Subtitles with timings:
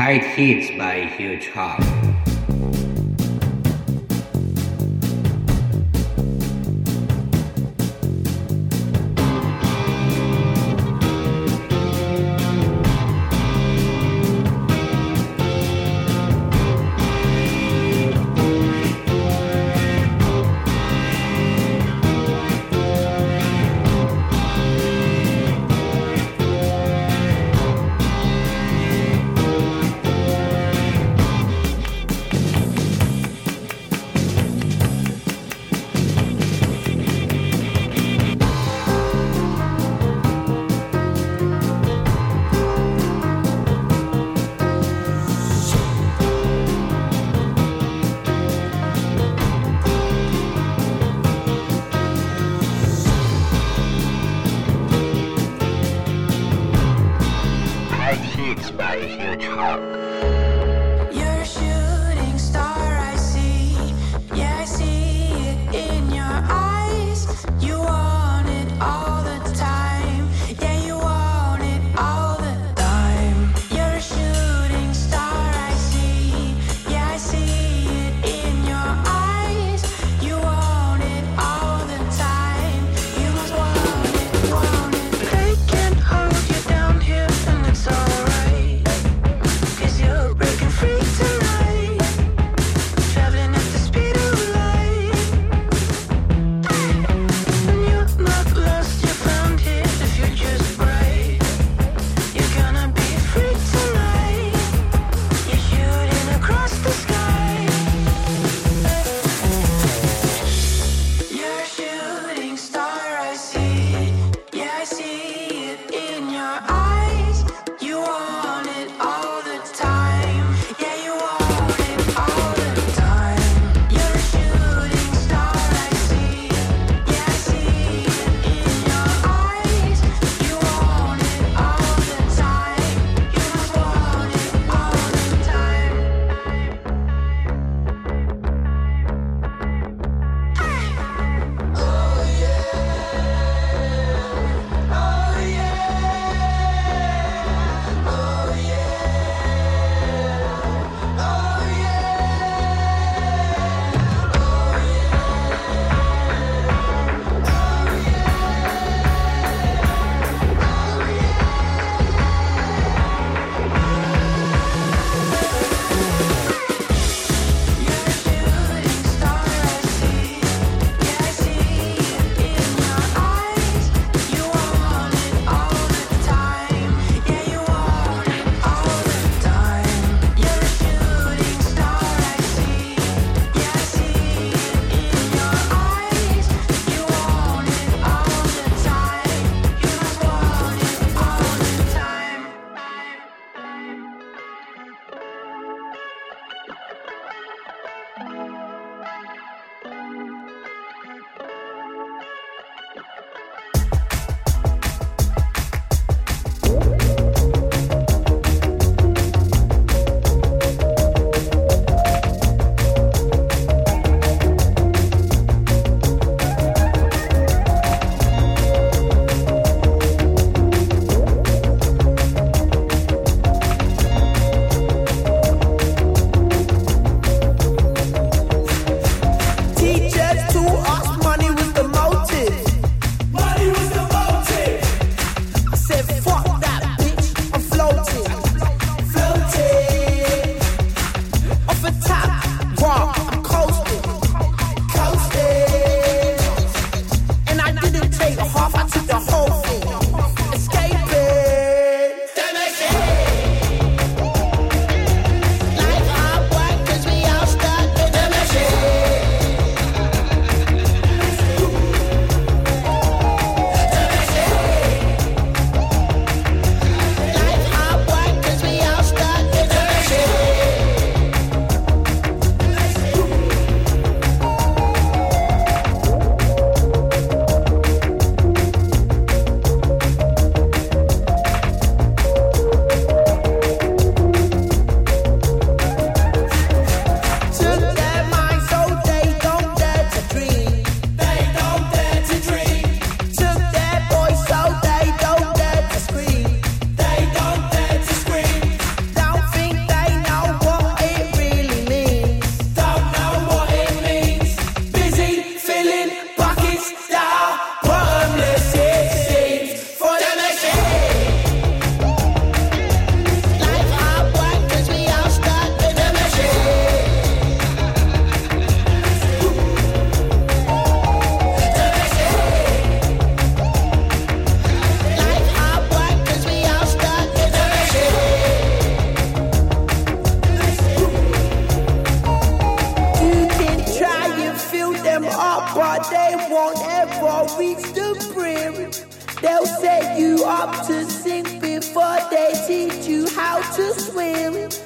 [0.00, 2.19] Tight Hits by Huge Hawk.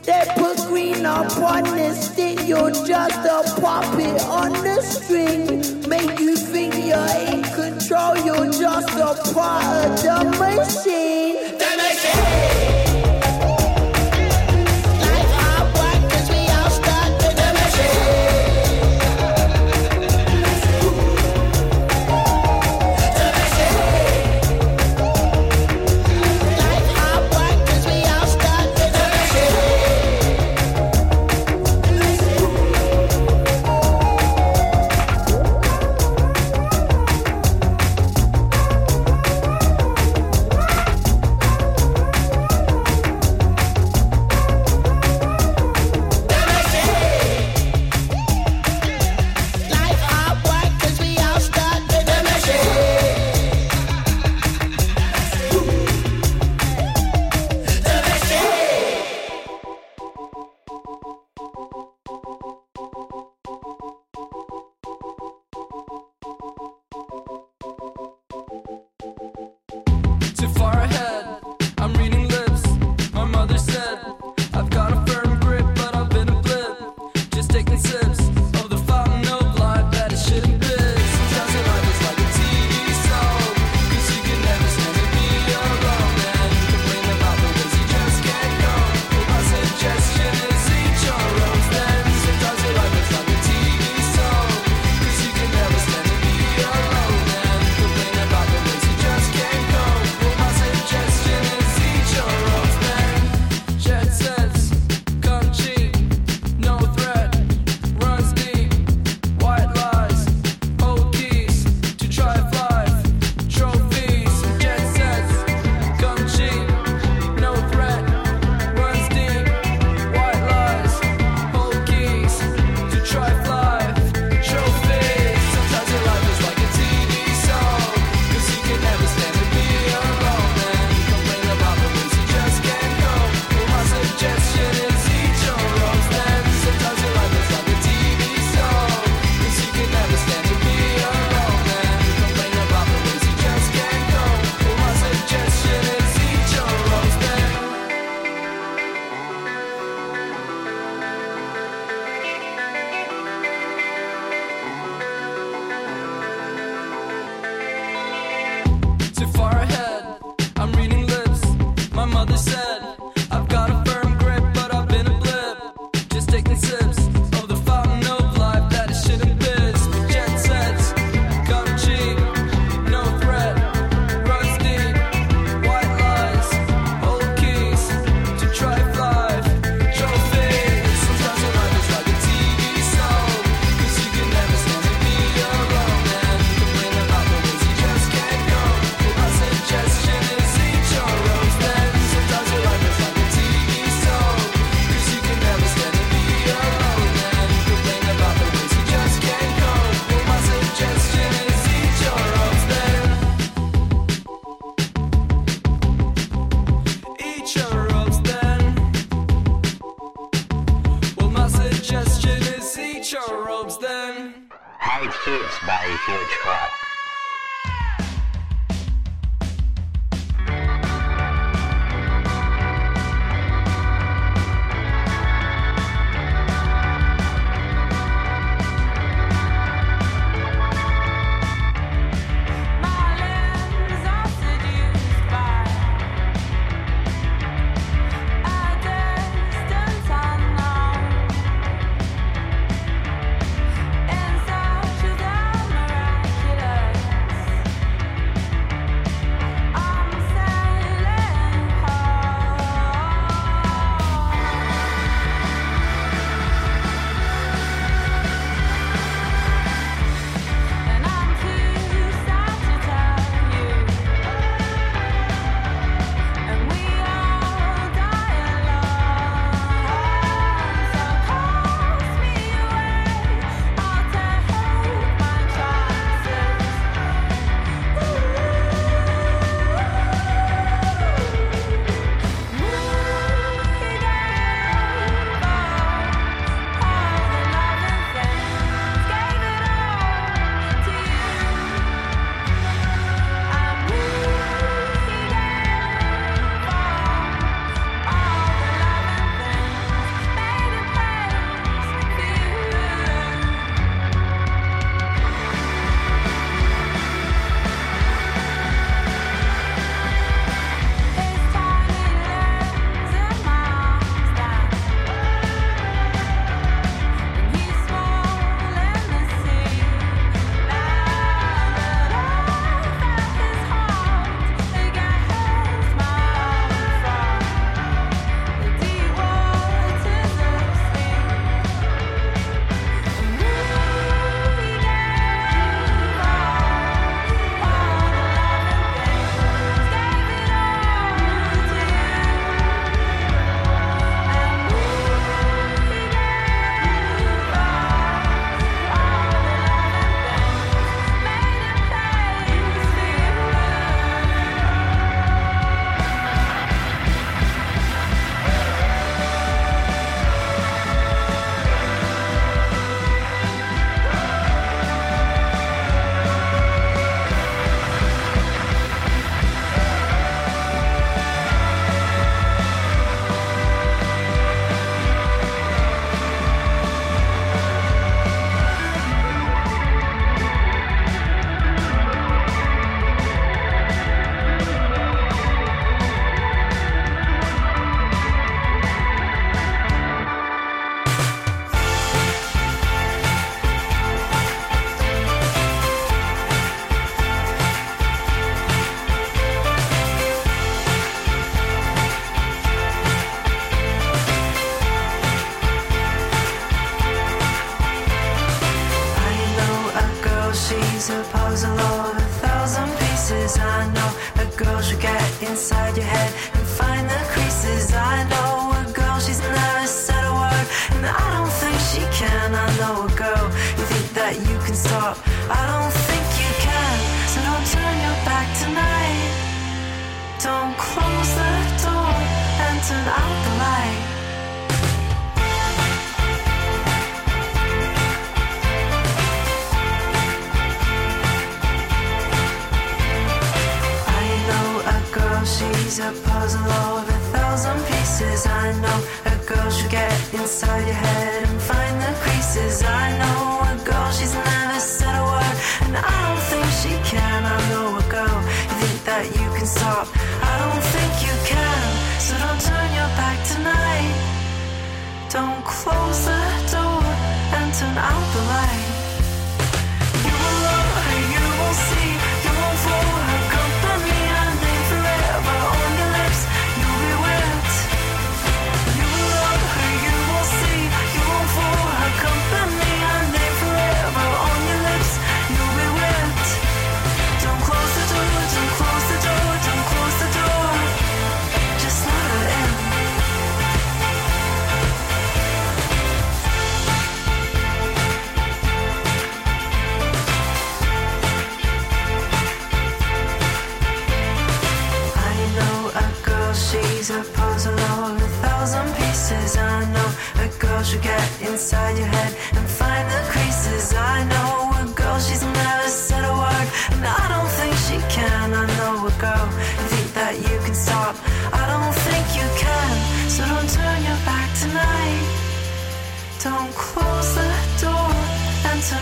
[0.05, 5.89] They put green upon the stick, you're just a puppet on the string.
[5.89, 11.44] Make you think you're in control, you're just a part of the machine.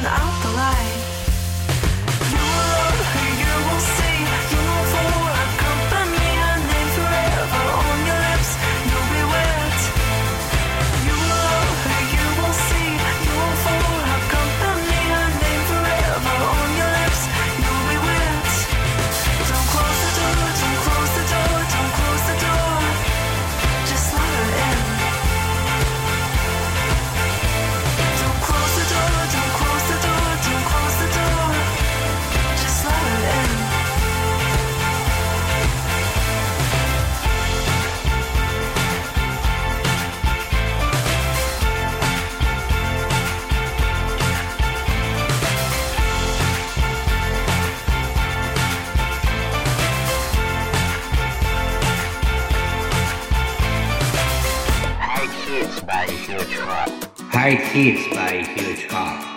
[0.05, 0.92] out the light.
[57.73, 59.32] hits by Huge car.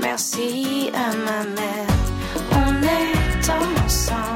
[0.00, 1.86] Merci à ma mère.
[2.52, 4.35] On est ensemble.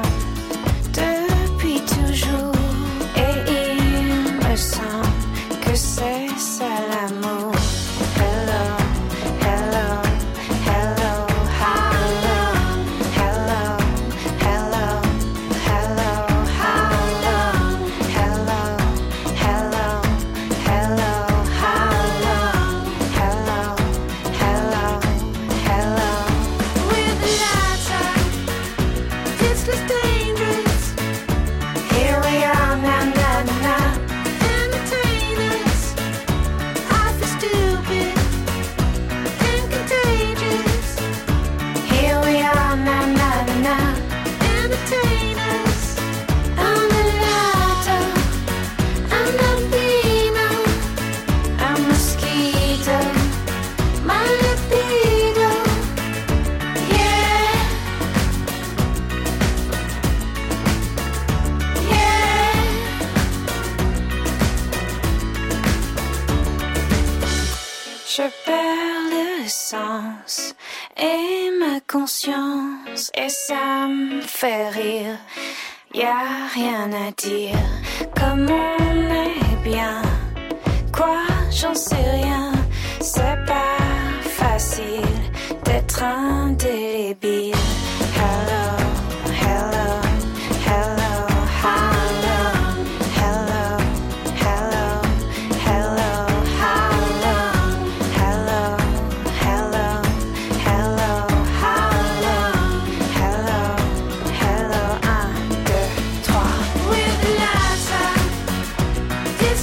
[77.17, 77.60] Dear.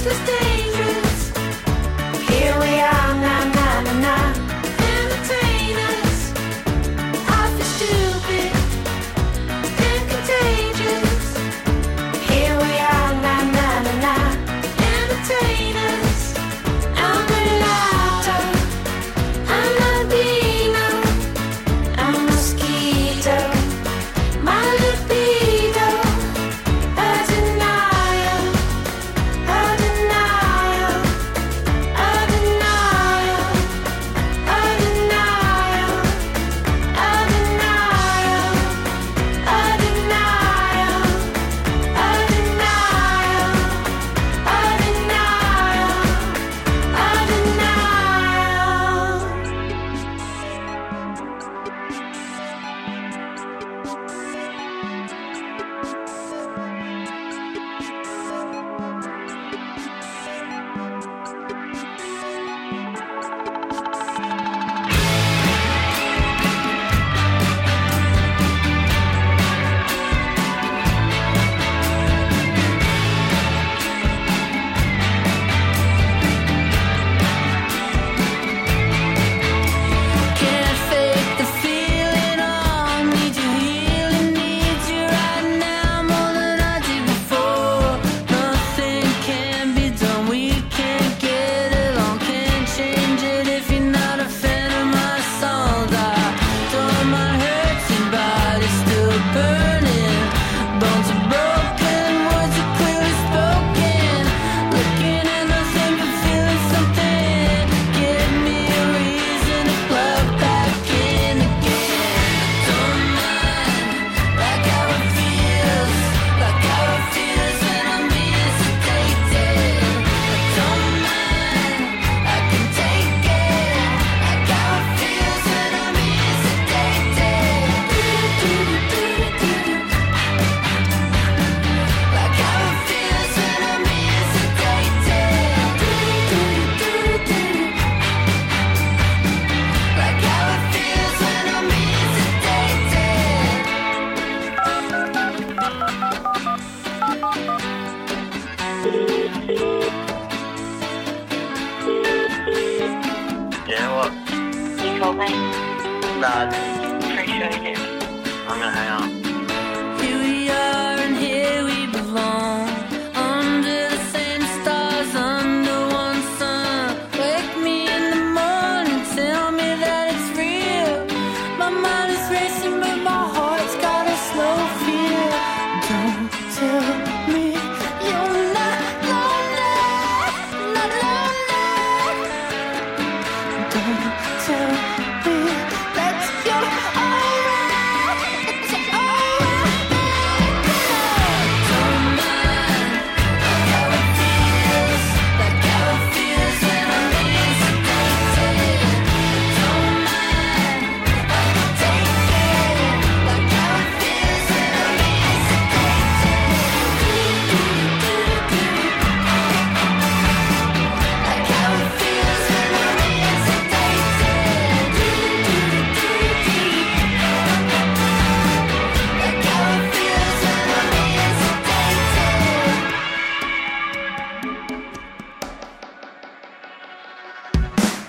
[0.01, 0.38] Just stay.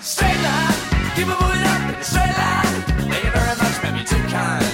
[0.02, 0.72] Straight line,
[1.14, 2.82] keep on moving up straight line.
[3.10, 4.64] Thank you very much, you're too kind.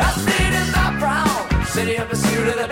[0.00, 0.66] I stayed in
[0.98, 2.71] brown city of pursuit of the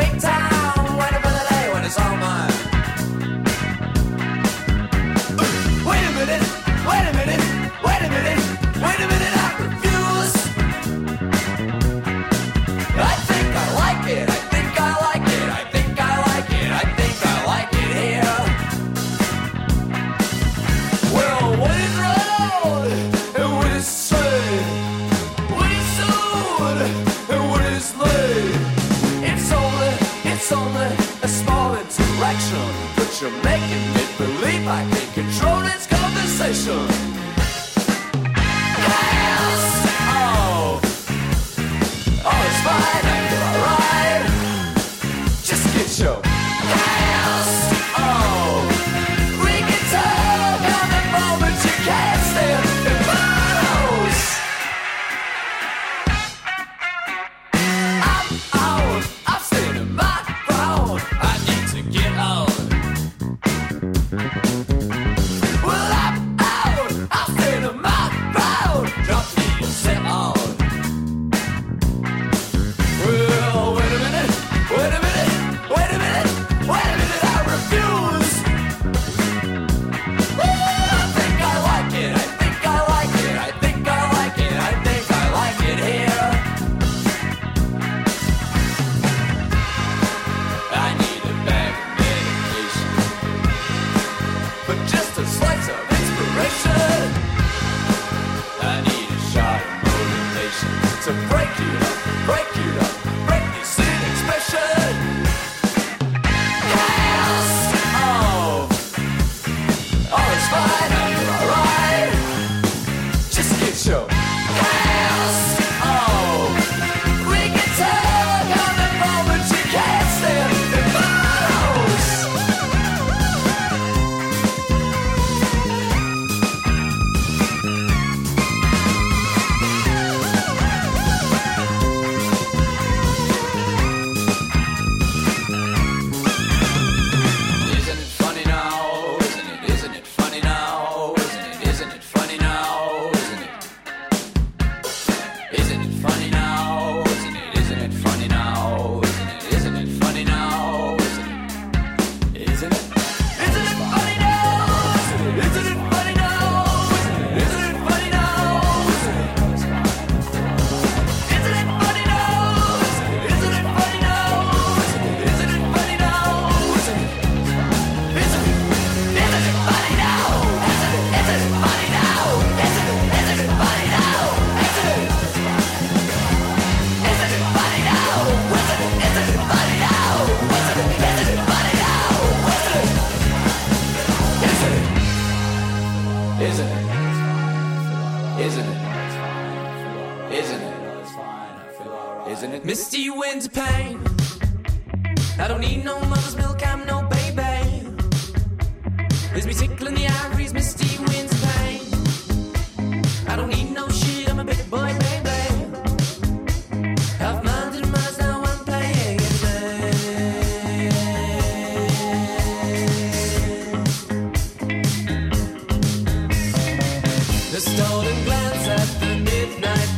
[217.61, 219.90] Stolen glance at the midnight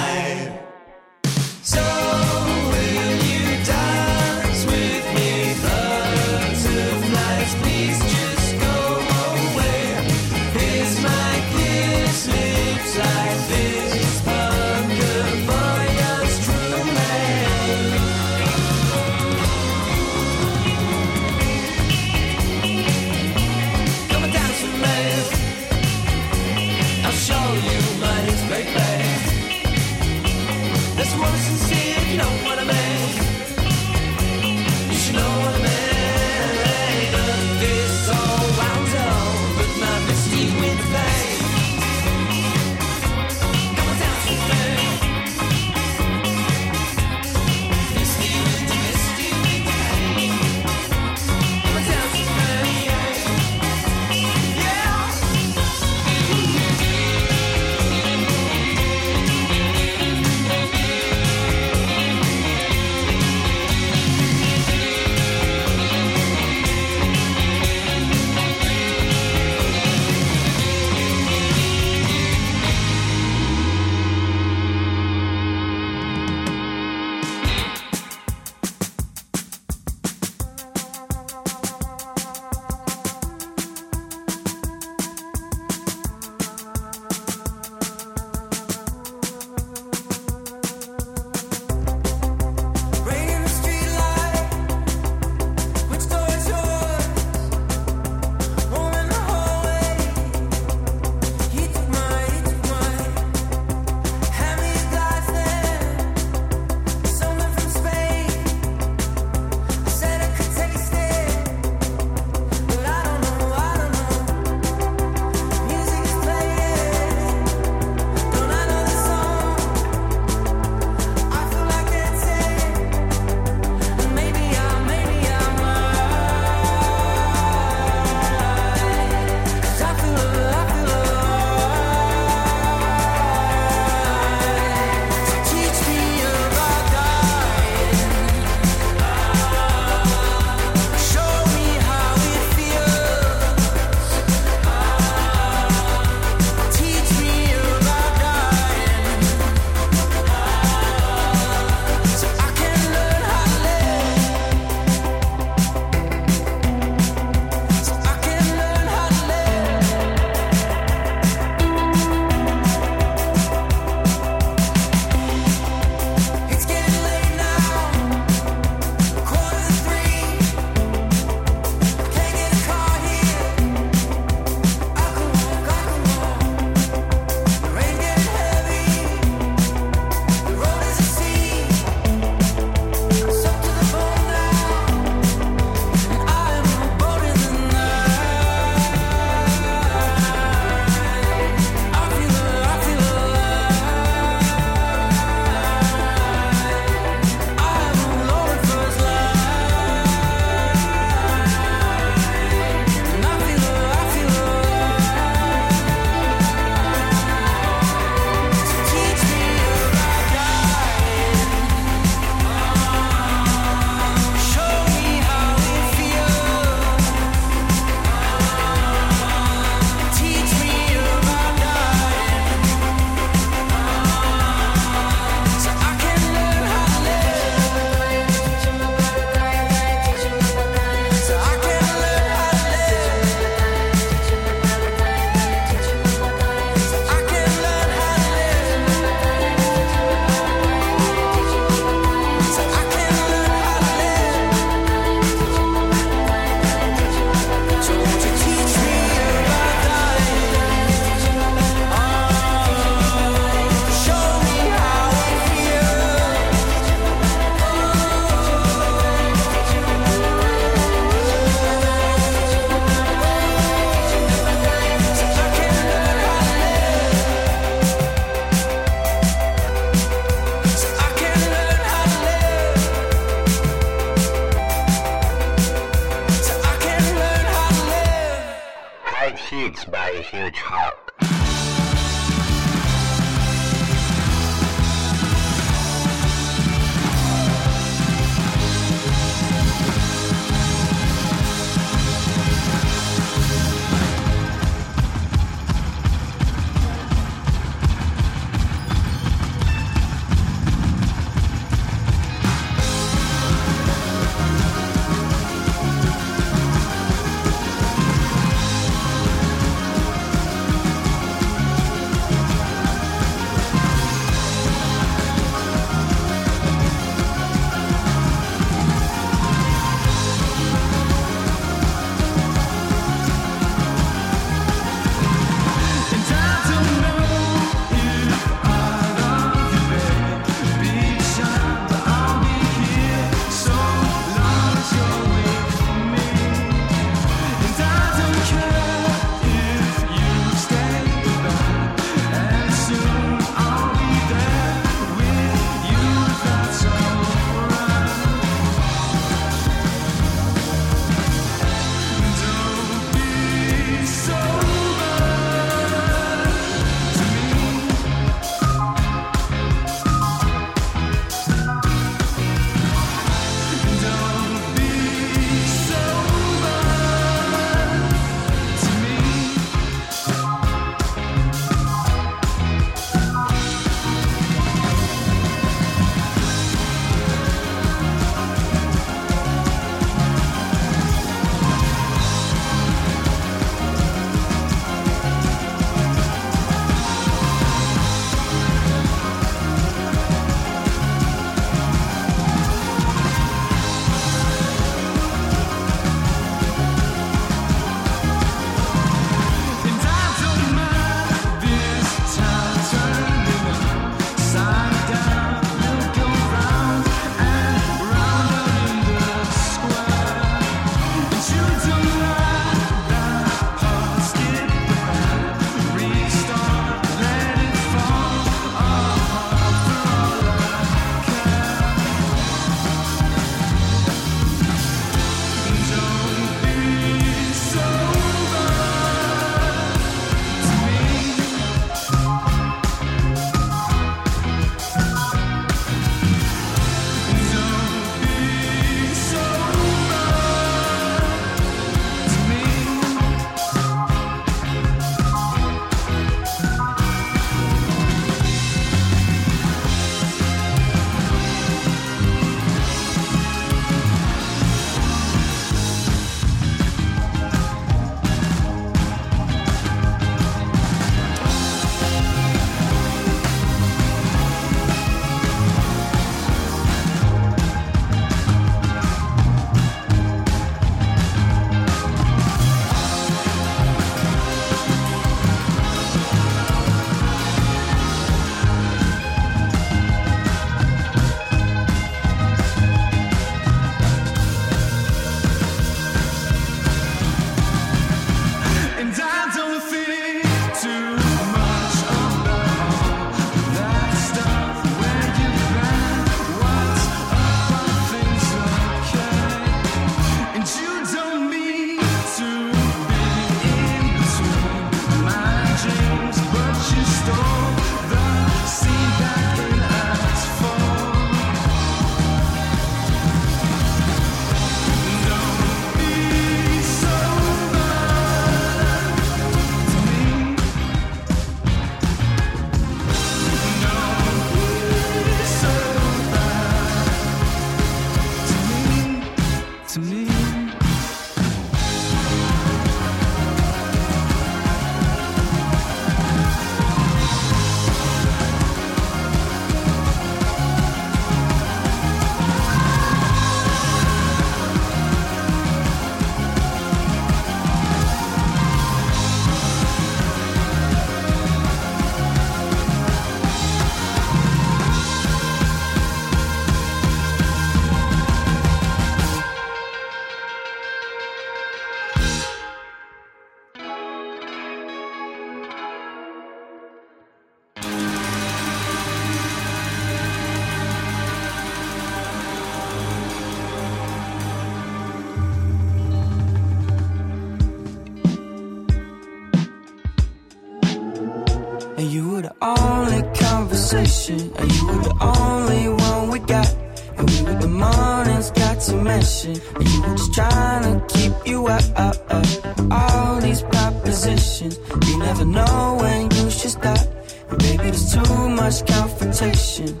[583.84, 586.74] conversation, and you were the only one we got.
[587.18, 591.32] And we were the mornings got to mention, and you were just trying to keep
[591.44, 592.46] you up, up, up.
[592.90, 597.06] All these propositions, you never know when you should stop.
[597.50, 600.00] And baby, there's too much confrontation.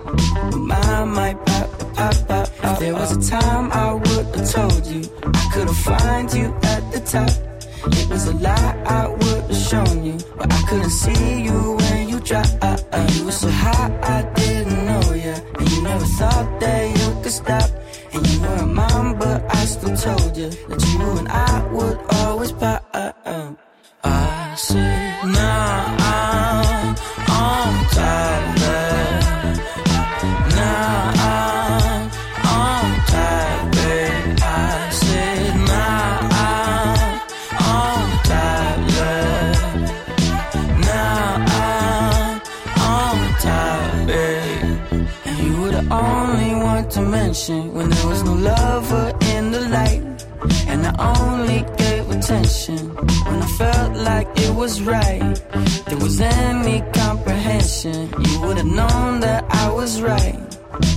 [0.56, 2.48] My might pop, pop, pop.
[2.64, 6.54] If there was a time I would have told you, I could have find you
[6.62, 7.53] at the top.
[7.86, 12.08] It was a lie I would have shown you, but I couldn't see you when
[12.08, 12.54] you dropped.
[13.14, 17.32] You were so high I didn't know ya, and you never thought that you could
[17.32, 17.70] stop.
[18.12, 21.98] And you were a mom, but I still told you that you and I would
[22.20, 22.84] always pop.
[24.04, 26.23] I said, nah, I'm
[47.34, 50.02] when there was no lover in the light.
[50.68, 52.78] And I only gave attention
[53.26, 55.34] when I felt like it was right.
[55.86, 60.38] There was any comprehension, you would have known that I was right.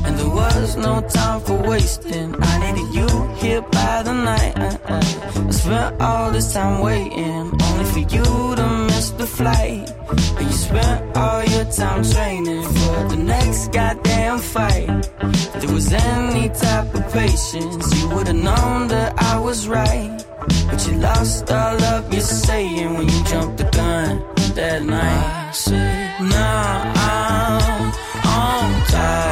[0.05, 2.35] And there was no time for wasting.
[2.41, 4.55] I needed you here by the night.
[4.57, 9.91] I spent all this time waiting, only for you to miss the flight.
[10.37, 14.89] And you spent all your time training for the next goddamn fight.
[15.21, 20.23] If there was any type of patience, you would have known that I was right.
[20.69, 24.23] But you lost all of your saying when you jumped the gun
[24.55, 25.49] that night.
[25.49, 27.87] I said, nah, I'm
[28.25, 29.26] on top,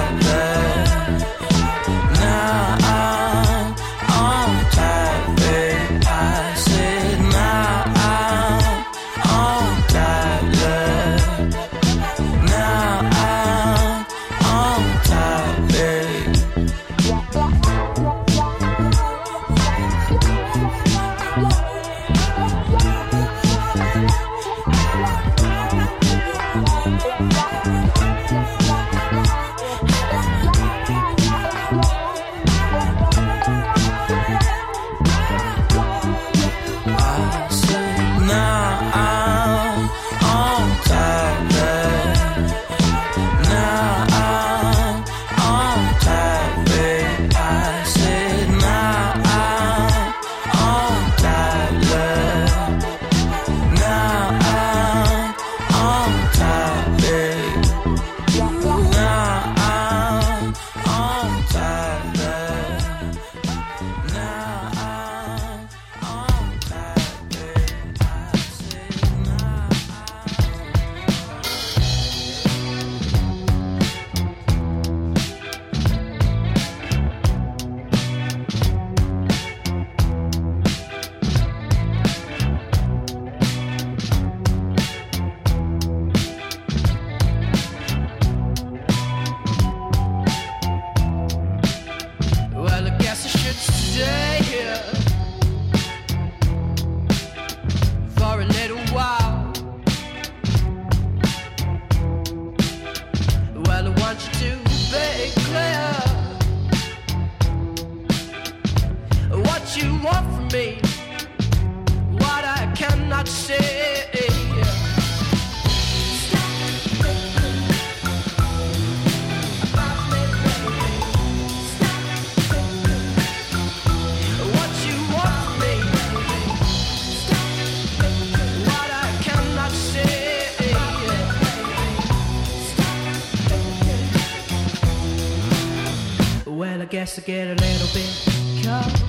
[137.05, 139.04] Guess I get a little bit cold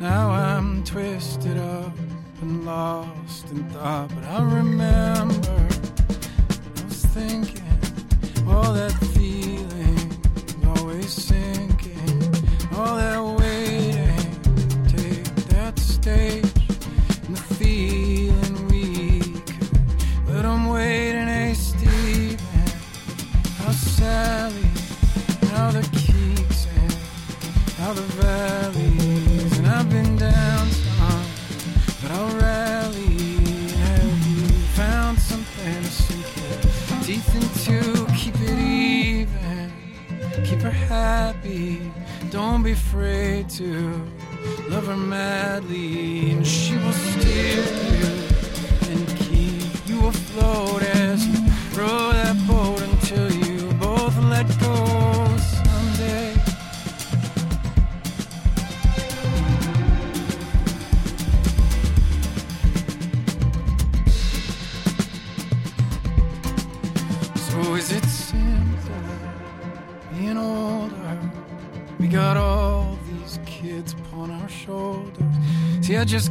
[0.00, 1.96] Now I'm twisted up
[2.42, 4.35] and lost in thought, but I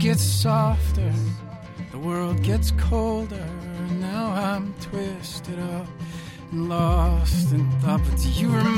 [0.06, 1.12] gets softer,
[1.92, 3.44] the world gets colder.
[3.94, 5.88] Now I'm twisted up
[6.52, 8.75] and lost and thought, but do you remember?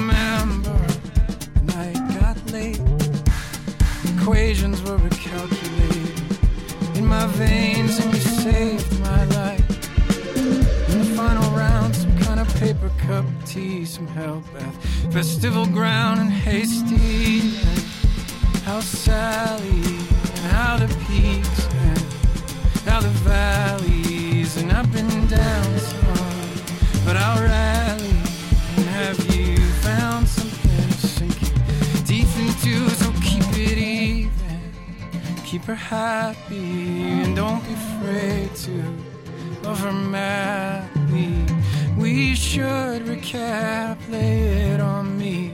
[43.00, 45.54] good recap, lay it on me.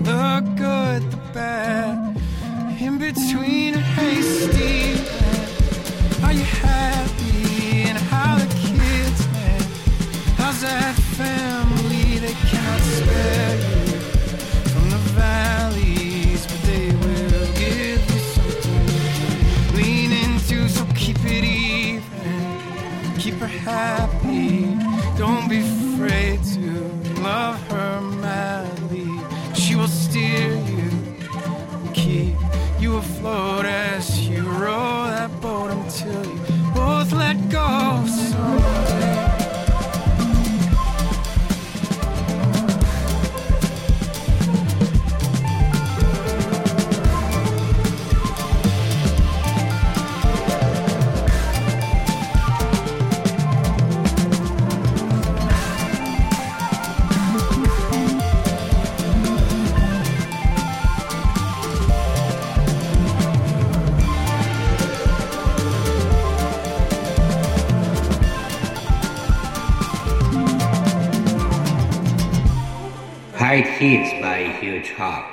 [0.00, 2.16] The good, the bad,
[2.80, 4.57] in between a.
[74.98, 75.27] Huge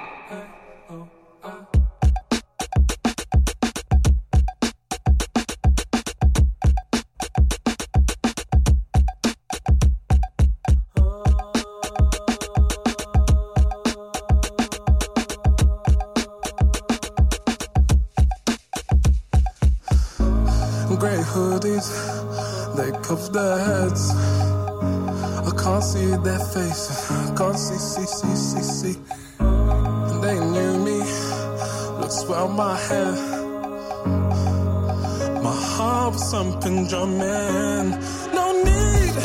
[34.06, 37.90] My heart was something drumming.
[38.34, 39.16] No need,